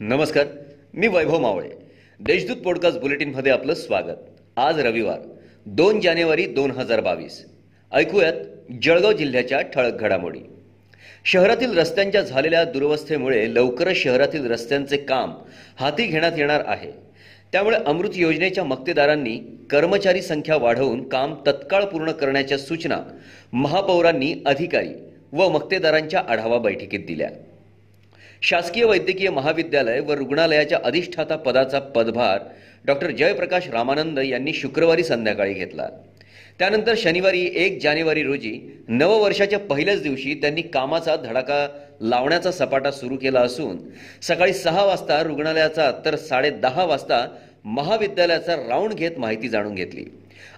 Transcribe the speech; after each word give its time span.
नमस्कार 0.00 0.46
मी 0.94 1.06
वैभव 1.06 1.38
मावळे. 1.38 1.68
देशदूत 2.20 2.56
पॉडकास्ट 2.56 2.98
बुलेटिनमध्ये 2.98 3.52
आपलं 3.52 3.74
स्वागत. 3.74 4.16
आज 4.56 4.80
रविवार 4.80 5.20
दोन 5.66 6.00
जानेवारी 6.00 6.46
दोन 6.46 6.70
हजार 6.70 7.00
बावीस. 7.00 7.46
ऐकूयात 7.92 8.32
जळगाव 8.82 9.12
जिल्ह्याच्या 9.12 9.60
ठळक 9.60 9.92
घडामोडी. 9.92 10.38
शहरातील 11.24 11.78
रस्त्यांच्या 11.78 12.22
झालेल्या 12.22 12.64
दुरवस्थेमुळे 12.64 13.54
लवकरच 13.54 13.96
शहरातील 13.96 14.50
रस्त्यांचे 14.50 14.96
काम 14.96 15.34
हाती 15.76 16.06
घेण्यात 16.06 16.32
येणार 16.38 16.62
आहे. 16.66 16.92
त्यामुळे 17.52 17.76
अमृत 17.76 18.10
योजनेच्या 18.14 18.64
मक्तेदारांनी 18.64 19.36
कर्मचारी 19.70 20.22
संख्या 20.22 20.56
वाढवून 20.56 21.08
काम 21.08 21.34
तत्काळ 21.46 21.84
पूर्ण 21.84 22.10
करण्याच्या 22.10 22.58
सूचना 22.58 22.98
महापौरांनी 23.52 24.34
अधिकारी 24.46 24.90
व 25.32 25.48
मक्तेदारांच्या 25.48 26.24
आढावा 26.28 26.58
बैठकीत 26.58 27.00
दिल्या. 27.00 27.30
शासकीय 28.42 28.84
वैद्यकीय 28.84 29.30
महाविद्यालय 29.30 30.00
व 30.00 30.12
रुग्णालयाच्या 30.12 30.78
अधिष्ठाता 30.84 31.36
पदाचा 31.36 31.78
पदभार 31.78 32.38
डॉक्टर 32.86 33.10
जयप्रकाश 33.10 33.68
रामानंद 33.68 34.18
यांनी 34.18 34.52
शुक्रवारी 34.52 35.04
संध्याकाळी 35.04 35.52
घेतला. 35.52 35.88
त्यानंतर 36.58 36.94
शनिवारी 36.96 37.50
एक 37.54 37.80
जानेवारी 37.82 38.22
रोजी 38.22 38.76
नववर्षाच्या 38.88 39.58
पहिल्याच 39.58 40.02
दिवशी 40.02 40.34
त्यांनी 40.34 40.62
कामाचा 40.62 41.16
धडाका 41.16 41.66
लावण्याचा 42.00 42.50
सपाटा 42.50 42.90
सुरू 42.90 43.16
केला 43.16 43.40
असून 43.40 43.78
सकाळी 44.22 44.52
सहा 44.52 44.84
वाजता 44.84 45.22
रुग्णालयाचा 45.22 45.92
तर 46.04 46.16
साडे 46.16 46.50
दहा 46.50 46.84
वाजता 46.84 47.26
महाविद्यालयाचा 47.64 48.56
राऊंड 48.56 48.94
घेत 48.94 49.18
माहिती 49.18 49.48
जाणून 49.48 49.74
घेतली. 49.74 50.04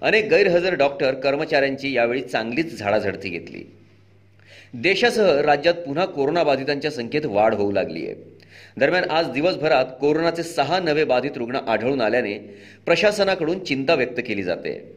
अनेक 0.02 0.28
गैरहजर 0.28 0.74
डॉक्टर 0.74 1.14
कर्मचाऱ्यांची 1.14 1.92
यावेळी 1.92 2.22
चांगलीच 2.22 2.78
झाडाझडती 2.78 3.28
घेतली. 3.28 3.62
देशासह 4.74 5.40
राज्यात 5.40 5.74
पुन्हा 5.74 6.04
कोरोनाबाधितांच्या 6.04 6.90
संख्येत 6.90 7.26
वाढ 7.26 7.54
होऊ 7.54 7.72
लागली 7.72 8.06
आहे. 8.06 8.14
दरम्यान 8.76 9.04
आज 9.10 9.30
दिवसभरात 9.30 9.84
कोरोनाचे 10.00 10.42
सहा 10.42 10.78
नवे 10.78 11.04
बाधित 11.04 11.30
रुग्ण 11.36 11.56
आढळून 11.56 12.00
आल्याने 12.00 12.38
प्रशासनाकडून 12.86 13.64
चिंता 13.64 13.94
व्यक्त 13.94 14.20
केली 14.26 14.42
जाते. 14.42 14.92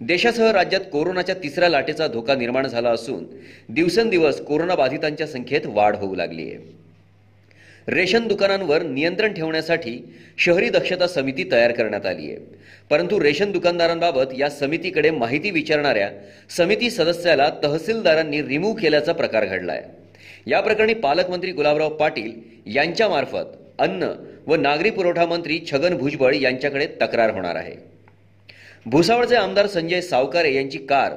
देशासह 0.00 0.50
राज्यात 0.50 0.80
कोरोनाच्या 0.92 1.34
तिसऱ्या 1.34 1.68
लाटेचा 1.68 2.06
धोका 2.06 2.34
निर्माण 2.34 2.66
झाला 2.66 2.90
असून 2.90 3.24
दिवसेंदिवस 3.68 4.40
कोरोनाबाधितांच्या 4.40 5.26
संख्येत 5.26 5.60
वाढ 5.66 5.96
होऊ 5.96 6.14
लागली 6.14 6.42
आहे. 6.42 6.85
रेशन 7.88 8.26
दुकानांवर 8.28 8.82
नियंत्रण 8.82 9.32
ठेवण्यासाठी 9.32 10.14
शहरी 10.38 10.68
दक्षता 10.68 11.06
समिती 11.06 11.44
तयार 11.52 11.72
करण्यात 11.72 12.06
आली 12.06 12.26
आहे. 12.26 12.36
परंतु 12.90 13.22
रेशन 13.22 13.52
दुकानदारांबाबत 13.52 14.32
या 14.38 14.50
समितीकडे 14.50 15.10
माहिती 15.10 15.50
विचारणाऱ्या 15.50 16.10
समिती 16.56 16.90
सदस्याला 16.90 17.50
तहसीलदारांनी 17.64 18.42
रिमूव्ह 18.42 18.80
केल्याचा 18.80 19.12
प्रकार 19.12 19.44
घडलाय. 19.44 19.82
या 20.46 20.60
प्रकरणी 20.60 20.94
पालकमंत्री 20.94 21.52
गुलाबराव 21.52 21.88
पाटील 21.88 22.32
यांच्यामार्फत 22.66 23.56
अन्न 23.78 24.12
व 24.46 24.54
नागरी 24.54 24.90
पुरवठा 24.90 25.26
मंत्री 25.26 25.60
छगन 25.72 25.96
भुजबळ 25.96 26.34
यांच्याकडे 26.34 26.86
तक्रार 27.02 27.30
होणार 27.30 27.56
आहे. 27.56 27.74
भुसावळचे 28.86 29.36
आमदार 29.36 29.66
संजय 29.66 30.00
सावकारे 30.00 30.54
यांची 30.54 30.78
कार 30.78 31.12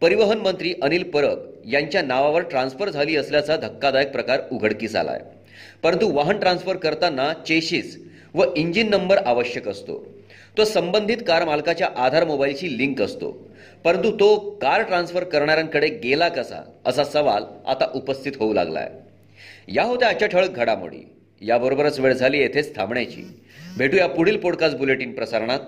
परिवहन 0.00 0.38
मंत्री 0.38 0.74
अनिल 0.82 1.02
परब 1.02 1.38
यांच्या 1.66 2.02
नावावर 2.02 2.40
ट्रान्सफर 2.40 2.88
झाली 2.88 3.16
असल्याचा 3.16 3.56
धक्कादायक 3.56 4.10
प्रकार 4.12 4.40
उघडकीस 4.52 4.96
आलाय. 4.96 5.20
परंतु 5.82 6.12
वाहन 6.12 6.38
ट्रान्सफर 6.38 6.76
करताना 6.76 7.32
चेशीस 7.32 8.04
व 8.34 8.44
इंजिन 8.56 8.90
नंबर 8.90 9.16
आवश्यक 9.16 9.68
असतो. 9.68 10.08
तो 10.58 10.64
संबंधित 10.64 11.16
कार 11.26 11.44
मालकाच्या 11.44 11.88
आधार 11.96 12.24
मोबाईलशी 12.24 12.78
लिंक 12.78 13.02
असतो. 13.02 13.48
परंतु 13.84 14.16
तो 14.20 14.50
कार 14.50 14.82
ट्रान्सफर 14.82 15.24
करणाऱ्यांकडे 15.24 15.88
गेला 15.88 16.28
कसा? 16.28 16.72
असा 16.86 17.04
सवाल 17.04 17.44
आता 17.66 17.90
उपस्थित 17.94 18.32
होऊ 18.36 18.52
लागलाय. 18.52 18.90
या 19.68 19.82
होत्या 19.82 20.08
आजच्या 20.08 20.28
ठळक 20.28 20.50
घडामोडी. 20.50 21.08
याबरोबरच 21.40 22.00
वेळ 22.00 22.12
झाली 22.12 22.38
येथेच 22.38 22.76
थांबण्याची. 22.76 23.40
भेटूया 23.78 24.06
पुढील 24.06 24.36
पॉडकास्ट 24.36 24.76
बुलेटिन 24.76 25.12
प्रसारणात. 25.12 25.60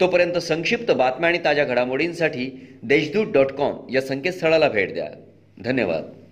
तोपर्यंत 0.00 0.38
संक्षिप्त 0.38 0.92
बातम्या 0.92 1.28
आणि 1.28 1.38
ताज्या 1.44 1.64
घडामोडींसाठी 1.64 2.76
देशदूत 2.82 3.26
डॉट 3.32 3.52
कॉम 3.52 3.94
या 3.94 4.00
संकेतस्थळाला 4.00 4.68
भेट 4.68 4.94
द्या. 4.94 5.08
धन्यवाद. 5.64 6.23